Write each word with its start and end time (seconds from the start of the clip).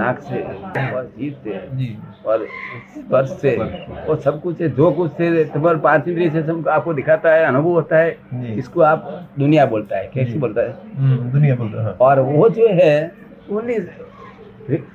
नाक 0.00 0.20
से 0.20 0.42
और 0.42 1.04
जीभ 1.18 1.34
से 1.44 1.94
और 2.26 2.46
स्पर्श 2.94 3.30
से 3.40 3.56
और 3.56 4.20
सब 4.24 4.40
कुछ 4.42 4.60
है 4.60 4.68
जो 4.76 4.90
कुछ 4.92 5.12
से 5.12 5.44
तुम्हारे 5.54 5.78
पाँच 5.78 6.08
इंद्रिय 6.08 6.30
से 6.30 6.42
सब 6.42 6.68
आपको 6.68 6.94
दिखाता 6.94 7.34
है 7.34 7.44
अनुभव 7.44 7.70
होता 7.70 7.98
है 7.98 8.56
इसको 8.58 8.80
आप 8.82 9.08
दुनिया 9.38 9.66
बोलता 9.66 9.98
है 9.98 10.10
कैसे 10.14 10.38
बोलता 10.38 10.60
है? 10.60 10.76
हम्म, 10.96 11.30
दुनिया 11.30 11.54
बोलता 11.56 11.78
है 11.78 11.84
हाँ। 11.84 11.96
और 12.00 12.20
वो 12.20 12.48
जो 12.48 12.68
है 12.82 13.12
ओनली 13.50 13.78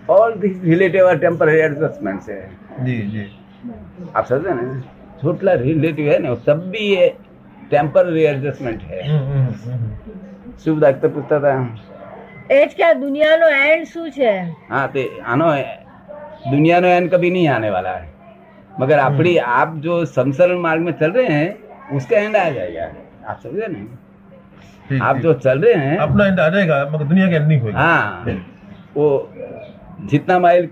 ऑल 0.09 0.33
दिस 0.39 0.63
रिलेटिव 0.63 1.05
और 1.05 1.17
टेम्पररी 1.19 1.59
एडजस्टमेंट्स 1.59 2.29
है। 2.29 2.41
जी 2.81 2.97
जी। 3.11 3.25
आप 4.15 4.25
समझे 4.25 4.53
ना 4.53 4.81
छोटला 5.21 5.53
रिलेटिव 5.53 6.11
है 6.11 6.19
ना 6.19 6.29
वो 6.29 6.35
सब 6.35 6.69
भी 6.71 6.79
ये 6.95 7.07
टेम्पररी 7.71 8.23
एडजस्टमेंट 8.23 8.81
है। 8.81 9.01
हम्म, 9.09 9.31
हम्म, 9.31 9.91
हम्म, 12.44 12.50
શુભ 12.50 12.50
ડાક્ટર 12.50 12.50
પૂછતા 12.50 12.50
હતા 12.50 12.50
એ 12.50 12.66
જ 12.66 12.74
કે 12.74 12.94
દુનિયાનો 12.94 13.46
એન્ડ 13.64 13.86
શું 13.86 14.10
છે 14.10 14.30
हाँ 14.68 14.86
तो 14.88 15.00
आनो 15.24 15.48
दुनिया 16.50 16.80
नो 16.80 16.88
एंड 16.88 17.10
कभी 17.10 17.30
नहीं 17.30 17.48
आने 17.48 17.70
वाला 17.70 17.90
है 17.90 18.08
मगर 18.80 18.98
अपनी 18.98 19.36
आप 19.36 19.76
जो 19.76 20.04
संसरण 20.06 20.58
मार्ग 20.58 20.82
में 20.82 20.92
चल 20.92 21.10
रहे 21.10 21.26
हैं 21.26 21.96
उसका 21.96 22.18
एंड 22.18 22.36
आ 22.36 22.48
जाएगा 22.50 22.84
आप 23.26 23.40
समझे 23.42 23.66
ना 23.66 23.78
ठीक, 24.90 25.02
आप 25.02 25.16
ठीक। 25.16 25.22
जो 25.22 25.32
चल 25.34 25.58
रहे 25.58 25.74
हैं 25.74 25.96
अपना 25.98 26.26
एंड 26.26 26.40
आ 26.40 26.48
जाएगा 26.48 26.88
मगर 26.92 27.04
दुनिया 27.04 27.30
का 27.30 27.36
एंड 27.36 27.48
नहीं 27.48 27.60
होगा 27.60 27.78
हाँ 27.78 28.36
वो 28.96 29.32
जितना 30.06 30.38
माइल 30.38 30.68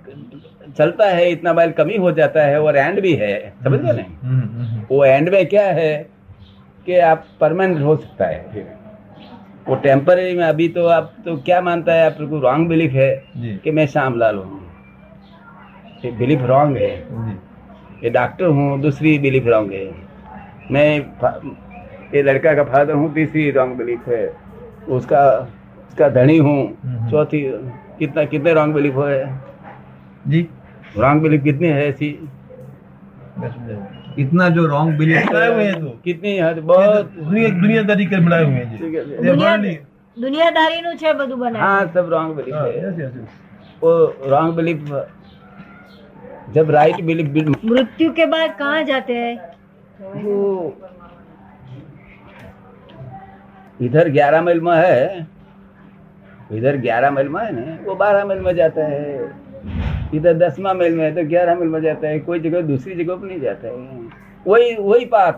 चलता 0.78 1.06
है 1.06 1.30
इतना 1.30 1.52
माइल 1.52 1.72
कमी 1.72 1.96
हो 1.96 2.12
जाता 2.12 2.42
है 2.42 2.60
और 2.60 2.76
एंड 2.76 3.00
भी 3.00 3.12
है 3.14 3.52
समझ 3.64 3.80
गए 3.80 3.92
ना 3.92 4.02
हम्म, 4.02 4.40
हम्म, 4.40 4.64
हम्म, 4.64 4.82
वो 4.90 5.04
एंड 5.04 5.28
में 5.28 5.46
क्या 5.46 5.66
है 5.66 6.06
कि 6.86 6.98
आप 6.98 7.24
परमानेंट 7.40 7.82
हो 7.82 7.96
सकता 7.96 8.26
है 8.26 8.52
फिर 8.52 8.66
वो 9.67 9.75
टेम्पररी 9.75 10.33
में 10.37 10.43
अभी 10.45 10.67
तो 10.69 10.85
आप 10.87 11.13
तो 11.25 11.35
क्या 11.37 11.61
मानता 11.61 11.93
है 11.93 12.05
आपको 12.05 12.39
रॉन्ग 12.39 12.67
बिलीफ 12.69 12.91
है 12.91 13.11
कि 13.63 13.71
मैं 13.71 13.85
श्यामलाल 13.87 14.37
हूँ 14.37 14.61
ये 16.05 16.11
बिलीफ 16.11 16.41
रॉन्ग 16.41 16.77
है। 16.77 16.91
ये 18.03 18.09
डॉक्टर 18.09 18.45
हूँ 18.45 18.79
दूसरी 18.81 19.17
बिलीफ 19.19 19.45
रॉन्ग 19.47 19.71
है। 19.73 19.85
मैं 20.71 20.87
ये 22.15 22.21
लड़का 22.21 22.53
का 22.53 22.63
फादर 22.63 22.93
हूँ 22.93 23.13
तीसरी 23.13 23.49
रॉन्ग 23.51 23.77
बिलीफ 23.77 24.07
है। 24.07 24.25
उसका 24.89 25.23
उसका 25.89 26.09
धनी 26.09 26.37
हूँ 26.37 26.59
हम्म। 26.83 27.09
चौथी 27.11 27.41
कितना 27.99 28.25
कितने 28.25 28.53
रॉन्ग 28.53 28.75
बिलीफ 28.75 28.97
है 28.97 29.41
जी। 30.27 30.47
रॉन्ग 30.97 31.21
बिलीफ 31.23 31.43
कितनी 31.43 31.67
है 31.67 31.87
ऐसी। 31.89 32.09
इतना 34.18 34.48
जो 34.50 34.64
रॉन्ग 34.66 34.96
बिलीफ 34.98 35.26
मिलाए 35.26 35.50
हुए 35.50 35.64
हैं 35.64 35.80
तो 35.80 35.90
कितनी 36.04 36.38
हद 36.38 36.56
बहुत 36.68 37.10
दुनिया 37.18 37.48
दुनियादारी 37.58 38.06
कर 38.06 38.20
मिलाए 38.20 38.44
हुए 38.44 38.54
हैं 38.54 38.70
जी 38.70 38.76
ठीक 38.78 38.94
है। 38.94 39.02
ये 39.02 39.16
दुनिया 39.26 39.50
वर्ल्ड 39.50 39.66
ही- 39.66 39.78
દુનિયાદારીનું 40.16 40.94
છે 40.96 41.10
બધું 41.14 41.36
બનાવ્યું 41.38 41.64
हाँ 41.64 41.82
सब 41.94 42.08
रॉन्ग 42.10 42.30
बिलीफ 42.36 42.54
हाँ, 42.54 42.66
है 42.66 42.78
yes, 42.78 42.96
yes, 42.98 43.12
yes. 43.12 43.28
वो 43.82 43.90
रॉन्ग 44.28 44.54
बिलीफ 44.54 44.80
जब 46.54 46.70
राइट 46.70 46.98
बिलीफ 47.04 47.28
मृत्यु 47.66 48.08
के 48.12 48.26
बाद 48.26 48.50
कहाँ 48.58 48.82
जाते 48.84 49.14
हैं 49.16 49.34
वो 50.18 50.36
इधर 53.80 54.08
ग्यारह 54.10 54.40
मील 54.42 54.60
में 54.60 54.74
है 54.76 54.96
इधर 56.52 56.76
ग्यारह 56.78 57.10
मील 57.10 57.28
में 57.28 57.42
है 57.42 57.50
ना 57.56 57.76
वो 57.84 57.94
बारह 57.96 58.24
मील 58.24 58.38
में 58.40 58.54
जाता 58.56 58.84
है 58.86 59.02
इधर 60.13 60.33
दसवा 60.37 60.73
मील 60.73 60.95
में 60.95 61.03
है 61.03 61.13
तो 61.15 61.23
ग्यारह 61.29 61.55
मील 61.55 61.67
में 61.67 61.81
जाता 61.81 62.07
है 62.07 62.19
कोई 62.19 62.39
जगह 62.39 62.61
दूसरी 62.61 62.95
जगह 62.95 63.15
पर 63.15 63.27
नहीं 63.27 63.39
जाता 63.41 63.67
है। 63.67 63.73
वही 64.47 64.75
वही 64.75 65.05
पाथ। 65.05 65.33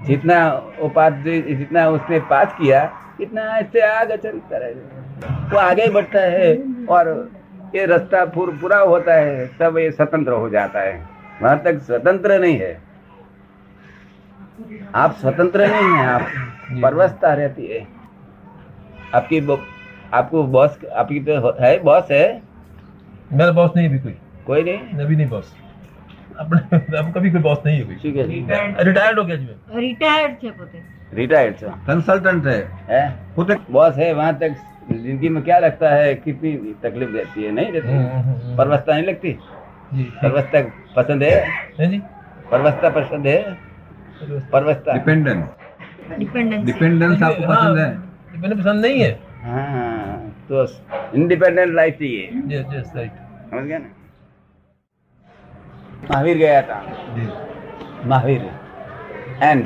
जितना 0.00 0.36
वो 0.78 0.88
पाथ 0.88 1.10
जितना 1.24 1.88
उसने 1.88 2.18
पास 2.30 2.54
किया 2.58 2.90
इतना 3.20 3.42
ऐसे 3.58 3.80
आगे 3.80 4.16
चलता 4.16 4.56
रहेगा 4.56 5.48
वो 5.52 5.58
आगे 5.58 5.88
बढ़ता 5.88 6.20
है 6.20 6.54
और 6.86 7.08
ये 7.74 7.84
रास्ता 7.86 8.24
पूर, 8.26 8.50
पूरा 8.50 8.78
होता 8.78 9.14
है 9.14 9.46
तब 9.58 9.78
ये 9.78 9.90
स्वतंत्र 9.90 10.32
हो 10.32 10.48
जाता 10.50 10.80
है। 10.80 11.08
वहाँ 11.42 11.58
तक 11.64 11.78
स्वतंत्र 11.80 12.38
नहीं 12.40 12.56
है। 12.56 12.72
आप 14.94 15.12
स्वतंत्र 15.12 15.66
नहीं 15.66 15.92
है 15.96 16.06
आप 16.06 16.22
परवस्था 16.82 17.32
रहती 17.34 17.66
है। 17.66 17.86
आपकी 19.14 19.40
आपको 20.13 20.43
बॉस 20.49 20.77
आपकी 20.95 21.19
तो 21.21 21.55
है 21.61 21.77
बॉस 21.83 22.11
है 22.11 22.25
मेरा 23.33 23.51
बॉस 23.51 23.71
नहीं 23.75 23.87
है 23.87 23.91
अभी 23.91 23.99
कोई 23.99 24.15
कोई 24.47 24.63
नहीं 24.63 24.97
मैं 24.97 25.07
भी 25.07 25.15
नहीं 25.15 25.27
बॉस 25.27 25.53
अपने 26.39 26.77
अब 26.97 27.11
कभी 27.13 27.31
कोई 27.31 27.41
बॉस 27.41 27.57
नहीं 27.65 27.77
है 27.77 27.83
कोई 27.85 27.95
ठीक 27.95 28.15
है 28.49 28.83
रिटायर्ड 28.83 29.19
हो 29.19 29.25
गया 29.25 29.35
जी 29.35 29.45
मैं 29.45 29.81
રિટાયર્ડ 29.81 30.37
છે 30.41 30.51
પોતે 30.51 30.79
रिटायर्ड 31.13 31.55
से 31.55 31.67
કન્સલ્ટન્ટ 31.87 32.47
है 32.47 32.59
है 32.89 33.01
પોતે 33.35 33.53
बॉस 33.71 33.97
है 33.97 34.11
वहां 34.13 34.33
तक 34.35 34.55
जिंदगी 34.93 35.29
में 35.29 35.41
क्या 35.43 35.57
लगता 35.59 35.89
है 35.91 36.13
कितनी 36.17 36.51
तकलीफ 36.83 37.09
रहती 37.15 37.43
है 37.43 37.51
नहीं 37.51 37.67
हम्म, 37.67 37.77
रहती 37.77 37.93
हम्म, 37.93 38.31
हम्म। 38.31 38.55
परवस्था 38.57 38.93
नहीं 38.93 39.07
लगती 39.07 39.31
जी 39.93 40.03
परवस्था 40.23 40.61
पसंद 40.95 41.23
है 41.23 41.31
है 41.79 41.89
जी 41.91 42.01
परवस्था 42.51 42.89
पसंद 42.91 43.27
है 43.27 43.37
परवस्था 44.51 44.93
डिपेंडेंस 44.93 45.45
ડિપેન્ડન્સ 46.09 46.65
डिपेंडेंस 46.65 47.23
आपको 47.23 47.43
पसंद 47.43 47.77
है 47.77 47.85
हाँ, 47.85 48.37
मैंने 48.37 48.55
पसंद 48.55 48.85
नहीं 48.85 48.99
है 48.99 49.11
हाँ 49.11 49.28
तो 50.50 50.64
इंडिपेंडेंट 51.16 51.74
लाइफ 51.74 51.94
चाहिए 51.98 52.30
यस 52.48 52.72
यस 52.74 52.92
राइट 52.96 53.10
समझ 53.50 53.64
गया 53.64 53.78
ना? 53.78 53.88
महावीर 56.10 56.36
गया 56.38 56.62
था। 56.62 56.78
जी। 57.16 57.26
महावीर 58.08 58.50
एंड 59.42 59.64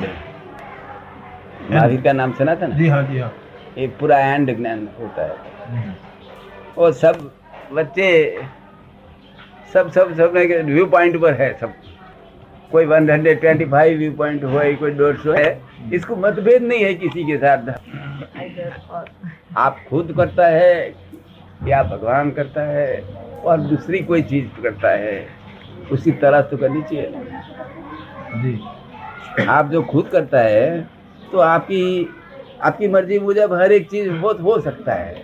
महावीर 1.71 2.01
का 2.03 2.13
नाम 2.13 2.33
सुना 2.33 2.55
था 2.55 2.67
ना? 2.67 2.77
जी 2.77 2.89
हाँ 2.89 3.03
जी 3.09 3.19
हाँ। 3.19 3.33
ये 3.79 3.87
पूरा 4.01 4.19
एंड 4.19 4.57
ज्ञान 4.57 4.89
होता 4.99 5.23
है। 5.23 5.37
हम्म, 5.69 5.95
और 6.79 6.93
सब 6.93 7.31
बच्चे 7.73 8.09
सब 9.73 9.91
सब 9.91 10.15
सब 10.17 10.33
व्यू 10.67 10.87
पॉइंट 10.87 11.21
पर 11.21 11.35
है 11.35 11.53
सब। 11.61 11.73
कोई 12.73 12.85
one 12.87 13.11
hundred 13.11 13.41
twenty 13.41 13.65
five 13.71 13.99
view 13.99 14.13
point 14.17 14.45
हो 14.45 14.61
कोई 14.81 14.91
डेढ़ 14.91 15.17
सौ 15.17 15.33
है। 15.33 15.61
इसको 15.95 16.17
मतभेद 16.17 16.63
नहीं 16.63 16.85
है 16.85 16.95
किसी 16.97 17.25
के 17.25 17.37
साथ। 17.39 17.59
आप 19.57 19.77
खुद 19.91 20.13
करता 20.17 20.47
है 20.47 20.95
या 21.69 21.83
भगवान 21.83 22.31
करता 22.31 22.63
है 22.69 23.03
और 23.45 23.61
दूसरी 23.61 23.99
कोई 24.05 24.23
चीज़ 24.23 24.63
करता 24.63 24.91
है 24.91 25.27
उसी 25.93 26.11
तरह 26.23 26.41
तो 26.41 26.57
करनी 26.57 26.83
चाहिए 26.83 27.07
जी। 28.37 29.45
आप 29.49 29.71
जो 29.71 29.83
खुद 29.83 30.09
करता 30.13 30.41
है 30.41 30.81
तो 31.33 31.39
आपकी 31.41 31.83
आपकी 32.63 32.89
मर्ज़ी 32.89 33.19
मुजब 33.19 33.53
हर 33.53 33.73
एक 33.73 33.89
चीज़ 33.91 34.11
बहुत 34.11 34.41
हो 34.41 34.59
सकता 34.61 34.95
है 34.95 35.15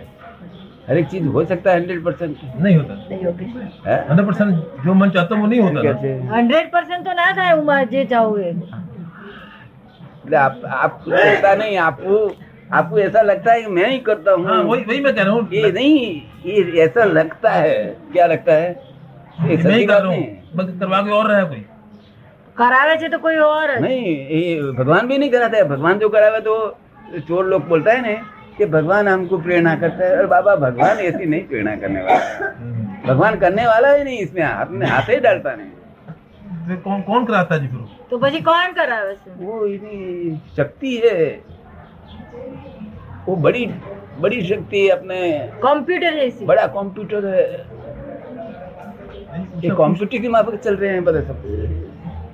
हर 0.87 0.97
एक 0.97 1.07
चीज़ 1.07 1.25
हो 1.25 1.43
सकता 1.45 1.71
है 1.71 1.79
हंड्रेड 1.79 2.03
परसेंट 2.05 2.37
नहीं 2.55 2.75
होता। 2.77 2.93
नहीं 2.93 3.25
हंड्रेड 4.09 4.27
परसेंट 4.27 4.83
जो 4.85 4.93
मन 4.93 5.09
चाहता 5.09 5.35
वो 5.35 5.47
नहीं 5.47 5.59
होता। 5.59 5.79
हंड्रेड 6.35 6.71
परसेंट 6.71 7.05
तो 7.05 7.11
ना 7.13 7.31
था 7.33 7.83
जो 7.83 8.03
चाहोगे। 8.05 8.51
आप 10.37 10.61
आप 10.67 11.01
खुद 11.03 11.13
करता 11.13 11.53
नहीं 11.55 11.77
आपको 11.77 12.27
आपको 12.73 12.99
ऐसा 12.99 13.21
लगता 13.21 13.53
है 13.53 13.61
कि 13.61 13.67
मैं 13.71 13.89
ही 13.89 13.97
करता 13.99 14.31
हूँ? 14.31 14.45
हाँ, 14.45 14.61
वही 14.63 14.83
वही 14.83 14.99
मैं 15.01 15.13
कह 15.15 15.23
रहा 15.23 15.33
हूँ। 15.33 15.47
ये 15.53 15.71
नहीं 15.71 16.21
ये 16.45 16.81
ऐसा 16.83 17.03
लगता 17.05 17.51
है। 17.51 17.83
क्या 18.13 18.25
लगता 18.25 18.53
है? 18.53 18.69
मैं 19.41 19.75
ही 19.77 19.85
कर 19.85 20.01
रहा 20.03 20.11
हूँ। 20.11 20.69
करवा 20.79 21.01
के 21.01 21.11
और 21.11 21.27
रहा 21.29 21.37
है 21.39 21.45
कोई। 21.45 21.65
करावे 22.57 22.95
से 22.99 23.09
तो 23.09 23.17
कोई 23.19 23.37
और। 23.37 23.77
नहीं 23.79 24.15
ये 24.27 24.71
भगवान 24.73 25.07
भी 25.07 25.17
नहीं 25.17 25.29
कराता। 25.31 25.57
है 25.57 25.63
भगवान 25.69 25.99
जो 25.99 26.09
करावे 26.09 26.39
तो 26.39 26.55
चोर 27.19 27.45
लोग 27.45 27.67
बोलता 27.67 27.93
है 27.93 28.01
ना 28.01 28.21
कि 28.57 28.65
भगवान 28.65 29.07
हमको 29.07 29.37
प्रेरणा 29.37 29.75
करता 29.75 30.05
है। 30.05 30.17
और 30.17 30.27
बाबा 30.27 30.55
भगवान 30.55 30.97
ऐसी 30.99 31.25
नहीं 31.25 31.43
प्रेरणा 31.47 31.75
करने 31.75 32.01
वाला। 32.01 32.49
हम्म। 32.49 33.07
भगवान 33.07 33.39
करने 33.39 33.67
वाला 33.67 33.91
ही 33.93 34.03
नहीं 34.03 34.17
इसमें 34.19 34.43
हाथ 34.43 34.71
में 34.71 34.87
हाथ 34.87 35.09
ही 35.09 35.17
डालता 35.19 35.55
नहीं। 35.55 35.69
तो 36.67 36.81
कौन 36.81 37.01
कौन 37.01 37.25
कराता 37.25 37.57
जी 37.57 37.67
गुरु 37.67 37.85
तो 38.09 38.17
भाजी 38.17 38.39
कौन 38.41 38.71
करा 38.73 39.01
वैसे 39.03 39.31
वो 39.37 39.67
शक्ति 40.57 40.95
है। 41.05 41.29
वो 43.26 43.36
बड़ी 43.38 43.64
बड़ी 44.20 44.40
शक्ति 44.44 44.80
है 44.80 44.88
अपने 44.90 45.18
કોમ્પ્યુટર 45.62 46.14
એસી 46.22 46.44
बड़ा 46.46 46.66
कंप्यूटर 46.74 47.22
है 47.30 47.42
ये 49.58 49.70
कंप्यूटर 49.76 50.18
की 50.18 50.28
माफक 50.30 50.56
चल 50.60 50.76
रहे 50.76 50.90
हैं 50.90 51.04
पता 51.04 51.20
सब 51.22 51.38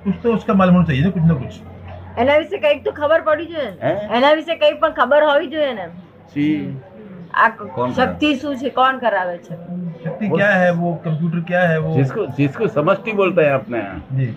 कुछ 0.03 0.15
तो 0.23 0.33
उसका 0.33 0.53
मालूम 0.55 0.75
होना 0.75 0.87
चाहिए 0.87 1.03
ना 1.03 1.11
कुछ 1.11 1.25
ना 1.25 1.37
कुछ 1.37 1.61
એના 2.17 2.33
વિશે 2.37 2.57
કઈક 2.59 2.81
તો 2.83 2.91
ખબર 2.93 3.21
પડવી 3.23 3.45
જોઈએ 3.51 3.69
ને 3.69 3.77
હે? 3.83 3.93
એના 4.11 4.31
વિશે 4.33 4.55
કઈ 4.57 4.73
પણ 4.75 4.91
ખબર 4.97 5.21
હોવી 5.25 5.47
જોઈએ 5.49 5.73
ને 5.75 5.85
सी 6.33 6.45
આ 7.35 7.47
કોણ 7.71 7.93
શક્તિ 7.95 8.29
શું 8.37 8.57
છે 8.57 8.69
કોણ 8.73 8.99
કરાવે 8.99 9.37
છે 9.41 9.55
शक्ति 10.03 10.29
क्या 10.31 10.49
है 10.55 10.69
वो 10.77 10.91
कंप्यूटर 11.03 11.41
क्या 11.47 11.63
है 11.67 11.77
वो 11.81 11.93
जिसको 11.95 12.25
जिसको 12.37 12.67
समष्टि 12.71 13.11
बोलते 13.13 13.41
हैं 13.43 13.55
अपने 13.55 13.79
यहाँ 13.79 13.99
जी 14.13 14.27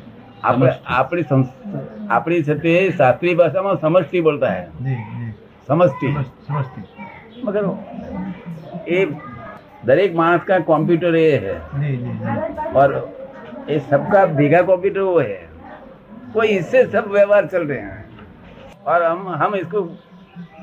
આપણે 0.44 0.70
આપણી 0.96 1.26
સંસ- 1.26 1.76
આપણી 2.10 2.40
સાથે 2.44 2.72
શાસ્ત્રીય 2.96 3.36
ભાષામાં 3.36 3.76
સમષ્ટિ 3.84 4.22
બોલતા 4.22 4.52
है 4.52 4.64
जी 4.82 4.96
जी 5.70 5.70
સમષ્ટિ 5.70 6.08
समझ 6.08 6.24
समझती 6.48 6.82
मगर 7.46 7.64
ये 8.90 9.04
दरेक 9.86 10.14
मानस 10.16 10.42
का 10.48 10.58
कंप्यूटर 10.68 11.16
ये 11.16 11.32
है 11.44 11.54
जी 11.80 11.90
जी 11.96 12.12
जी 12.20 12.72
और 12.80 12.94
ये 13.70 13.78
सबका 13.90 14.24
भीगा 14.38 14.60
कंप्यूटर 14.70 15.00
वो 15.00 15.18
है 15.20 15.40
कोई 16.34 16.48
इससे 16.58 16.84
सब 16.94 17.10
व्यवहार 17.12 17.46
चल 17.46 17.66
रहे 17.66 17.78
हैं 17.80 18.04
और 18.86 19.02
हम 19.02 19.28
हम 19.42 19.54
इसको 19.56 19.82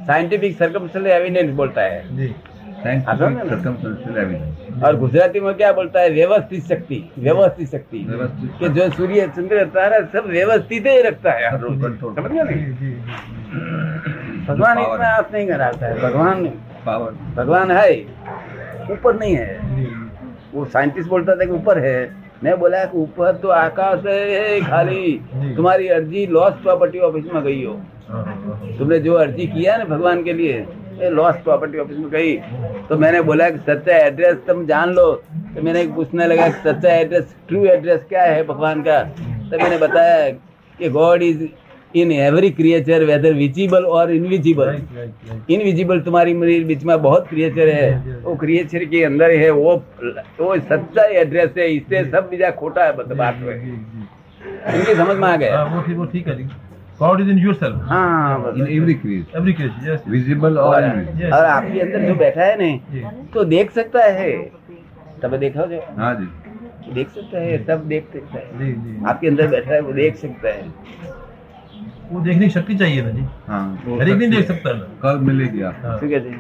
साइंटिफिक 0.08 0.58
सर्कमस्टेंशियल 0.58 1.14
एविडेंस 1.16 1.54
बोलता 1.56 1.82
है 1.84 2.02
जी 2.18 2.34
Scientific 2.76 3.10
आता 3.10 3.26
है 3.26 3.34
ना? 3.34 3.44
circumstantial 3.50 4.16
evidence. 4.22 4.84
और 4.86 4.96
गुजराती 5.00 5.40
में 5.40 5.54
क्या 5.56 5.72
बोलता 5.74 6.00
है 6.02 6.10
व्यवस्थित 6.10 6.64
शक्ति 6.68 6.98
व्यवस्थित 7.20 7.70
शक्ति 7.72 8.00
व्यवस्थित 8.08 8.50
कि 8.60 8.70
जो 8.70 8.90
सूर्य 8.92 9.28
चंद्र 9.36 9.64
तारा 9.76 10.00
सब 10.14 10.26
व्यवस्थित 10.30 10.88
ही 10.88 11.02
रखता 11.02 11.32
है 11.32 11.46
हर 11.46 11.58
सब 11.58 11.64
रोज 11.64 11.78
control. 11.84 12.16
समझ 12.16 12.32
गया 12.32 12.44
जी 12.44 12.56
नहीं 12.56 12.66
जी 12.74 12.90
जी 12.90 12.97
भगवान. 14.49 14.79
इतना 14.79 15.09
आप 15.09 15.31
नहीं 15.33 15.47
कराता 15.49 15.87
है 15.87 16.01
भगवान 16.03 16.45
Power. 16.87 17.11
भगवान 17.37 17.71
है 17.71 17.91
ऊपर 18.93 19.19
नहीं 19.19 19.35
है। 19.35 19.87
वो 20.55 20.65
साइंटिस्ट 20.65 21.09
बोलता 21.11 21.35
था 21.35 21.45
कि 21.45 21.53
ऊपर 21.53 21.79
है। 21.79 21.99
मैं 22.45 22.59
बोला 22.61 22.85
कि 22.85 22.99
ऊपर 22.99 23.37
तो 23.37 23.49
आकाश 23.51 24.05
है 24.07 24.61
खाली। 24.61 25.13
तुम्हारी 25.57 25.89
अर्जी 25.89 26.27
लॉस्ट 26.27 26.63
प्रॉपर्टी 26.63 26.99
ऑफ़िस 26.99 27.25
में 27.35 27.43
गई 27.45 27.65
हो। 27.65 27.73
हाँ, 28.09 28.25
हाँ, 28.25 28.35
हाँ। 28.45 28.77
तुमने 28.79 28.99
जो 28.99 29.15
अर्जी 29.15 29.47
किया 29.47 29.77
ना 29.77 29.85
भगवान 29.85 30.23
के 30.25 30.33
लिए 30.33 31.11
लॉस्ट 31.11 31.43
प्रॉपर्टी 31.45 31.79
ऑफ़िस 31.79 31.99
में 31.99 32.09
गई। 32.11 32.37
तो 32.89 32.97
मैंने 32.99 33.21
बोला 33.23 33.49
कि 33.51 33.59
सच्चा 33.67 33.97
एड्रेस 33.97 34.37
तुम 34.47 34.65
जान 34.67 34.95
लो। 34.95 35.13
तो 35.55 35.63
मैंने 35.63 35.87
पूछने 35.97 36.27
लगा 36.27 36.49
कि 36.49 36.69
सच्चा 36.69 36.95
एड्रेस 36.95 37.35
ट्रू 37.49 37.65
एड्रेस 37.67 38.05
क्या 38.09 38.23
है 38.23 38.43
भगवान 38.47 38.83
का? 38.83 39.03
तो 39.03 39.59
मैंने 39.63 39.79
बताया 39.79 40.31
कि 40.79 40.89
God 40.91 41.23
is 41.23 41.45
in 41.97 42.11
every 42.13 42.51
creature 42.51 43.05
whether 43.05 43.33
visible 43.35 43.85
और 43.97 44.11
इनविजिबल 44.13 44.77
इनविजिबल 45.51 46.01
तुम्हारी 46.01 46.35
मेरी 46.35 46.65
बीच 46.65 46.85
में 46.85 47.01
बहुत 47.03 47.29
क्रिएचर 47.29 47.69
है। 47.69 48.21
वो 48.23 48.35
क्रिएचर 48.37 48.85
के 48.85 49.03
अंदर 49.05 49.31
है 49.31 49.51
वो 49.51 49.75
वो 50.41 50.57
सच्चा 50.59 51.05
एड्रेस 51.21 51.55
है 51.59 51.69
इससे 51.75 52.05
सब 52.11 52.29
बीजा 52.31 52.51
खोटा 52.61 52.85
है 52.85 52.93
बस 52.97 53.17
बात 53.17 53.39
में 53.43 53.55
इनकी 53.55 54.95
समझ 54.95 55.17
में 55.17 55.29
आ 55.29 55.37
गया? 55.37 55.59
हाँ 55.59 55.75
वो 55.75 55.83
ठीक 55.83 55.97
वो 55.97 56.05
ठीक 56.07 56.29
है 56.29 56.35
गॉड 57.01 57.21
इज़ 57.21 57.29
इन 57.31 57.39
योरसेल्फ 57.39 57.83
हाँ 57.89 58.43
बस। 58.43 58.55
In 58.55 58.67
every 58.77 58.95
creation. 59.01 59.37
Every 59.37 59.53
case 59.53 59.71
yes 59.85 60.01
Visible 60.15 60.57
or 60.57 60.65
और 60.65 60.83
invisible. 60.83 61.23
Yes. 61.23 61.33
और 61.33 61.45
आपके 61.47 61.81
अंदर 61.81 62.07
जो 62.07 62.15
बैठा 62.15 62.45
है 62.45 62.57
ना 62.63 63.11
तो 63.35 63.45
देख 63.55 63.71
सकता 63.71 64.05
है। 64.19 64.33
तब 65.23 65.37
देखा 65.39 65.67
जो 65.67 65.81
हाँ 65.99 66.15
जी। 66.15 66.93
देख 66.95 67.09
सकता 67.11 67.39
है 67.39 67.65
सब 67.65 67.87
देख 67.89 68.05
सकता 68.13 68.39
है। 68.39 68.59
जी 68.59 68.73
जी। 68.73 69.05
आपके 69.07 69.29
अंदर 69.29 69.47
बैठा 69.49 69.75
है 69.75 69.81
वो 69.81 69.93
देख 69.93 70.17
सकता 70.17 70.49
है। 70.49 70.63
वो 72.13 72.21
देखने 72.21 72.47
की 72.47 72.51
शक्ति 72.51 72.75
चाहिए 72.75 73.03
ना 73.03 73.11
जी 73.11 73.25
हाँ। 73.49 73.99
हर 74.01 74.09
एक 74.09 74.31
देख 74.31 74.47
सकता 74.47 74.73
ना 74.73 74.87
कल 75.03 75.19
मिलेगी 75.25 75.63
आप 75.63 75.83
हाँ। 75.85 75.99
ठीक 76.01 76.13
है 76.13 76.21
जी। 76.21 76.37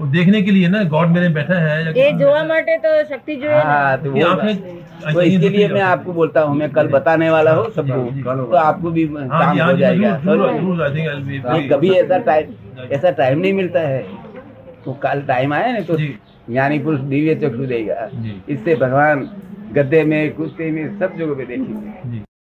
वो 0.00 0.06
देखने 0.06 0.40
के 0.42 0.50
लिए 0.50 0.68
ना 0.68 0.82
गॉड 0.84 1.08
मेरे 1.08 1.28
बैठा 1.34 1.58
है 1.58 1.92
ये 1.98 2.10
जोआ 2.18 2.42
माटे 2.44 2.76
तो 2.78 2.92
शक्ति 3.04 3.36
जो 3.36 3.48
है 3.50 3.60
हाँ, 3.64 3.96
तो 3.98 5.12
तो 5.12 5.22
इसके 5.22 5.48
लिए 5.48 5.68
मैं 5.68 5.80
आपको 5.80 6.12
बोलता 6.12 6.40
हूँ 6.40 6.56
मैं 6.56 6.70
कल 6.72 6.88
बताने 6.88 7.30
वाला 7.30 7.52
हूँ 7.54 7.70
सबको। 7.70 8.44
तो 8.46 8.56
आपको 8.56 8.90
भी 8.90 9.04
हाँ, 9.06 9.28
काम 9.28 9.58
हो 9.58 9.64
हाँ, 9.64 9.76
जाएगा। 9.76 10.14
तो 10.16 11.68
कभी 11.74 11.90
ऐसा 11.90 12.18
टाइम 12.18 12.88
ऐसा 12.92 13.10
टाइम 13.10 13.38
नहीं 13.38 13.52
मिलता 13.52 13.80
है। 13.80 14.02
तो 14.84 14.92
कल 15.02 15.22
टाइम 15.28 15.54
आया 15.54 15.72
ना 15.72 15.80
तो 15.80 15.96
ज्ञानी 15.96 16.78
पुरुष 16.78 17.00
दिव्य 17.00 17.34
चक्षु 17.34 17.66
देगा। 17.66 18.08
इससे 18.48 18.74
भगवान 18.76 19.28
गद्दे 19.72 20.04
में 20.04 20.32
कुश्ते 20.34 20.70
में 20.70 20.98
सब 20.98 21.16
जगह 21.18 21.34
पे 21.34 21.44
देखेंगे। 21.46 22.24